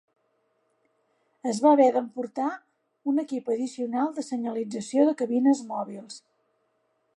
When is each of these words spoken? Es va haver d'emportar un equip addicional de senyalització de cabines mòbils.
Es 1.51 1.59
va 1.65 1.73
haver 1.77 1.87
d'emportar 1.97 2.47
un 3.13 3.23
equip 3.25 3.53
addicional 3.57 4.09
de 4.17 4.27
senyalització 4.31 5.07
de 5.11 5.15
cabines 5.23 5.65
mòbils. 5.75 6.21